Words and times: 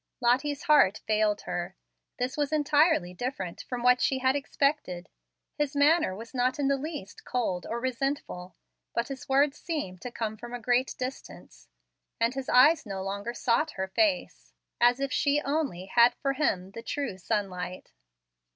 Lottie's 0.19 0.63
heart 0.63 0.99
failed 1.05 1.41
her. 1.41 1.75
This 2.17 2.35
was 2.35 2.51
entirely 2.51 3.13
different 3.13 3.61
from 3.69 3.83
what 3.83 4.01
she 4.01 4.17
had 4.17 4.35
expected. 4.35 5.09
His 5.59 5.75
manner 5.75 6.15
was 6.15 6.33
not 6.33 6.57
in 6.57 6.69
the 6.69 6.75
least 6.77 7.23
cold 7.23 7.67
or 7.69 7.79
resentful, 7.79 8.55
but 8.95 9.09
his 9.09 9.29
words 9.29 9.59
seemed 9.59 10.01
to 10.01 10.09
come 10.09 10.37
from 10.37 10.55
a 10.55 10.59
great 10.59 10.95
distance, 10.97 11.69
and 12.19 12.33
his 12.33 12.49
eyes 12.49 12.83
no 12.83 13.03
longer 13.03 13.35
sought 13.35 13.73
her 13.77 13.89
face, 13.89 14.53
as 14.79 14.99
if 14.99 15.13
she 15.13 15.39
only 15.43 15.85
had 15.85 16.15
for 16.15 16.33
him 16.33 16.71
the 16.71 16.81
true 16.81 17.19
sunlight. 17.19 17.91